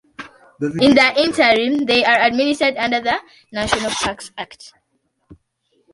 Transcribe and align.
In 0.81 0.95
the 0.95 1.13
interim, 1.15 1.85
they 1.85 2.03
are 2.03 2.21
administered 2.25 2.75
under 2.75 3.01
the 3.01 3.21
"National 3.51 3.91
Parks 3.91 4.31
Act". 4.35 4.73